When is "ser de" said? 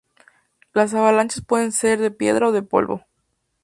1.71-2.09